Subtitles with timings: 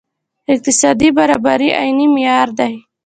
[0.53, 2.73] اقتصادي برابري عیني معیار دی.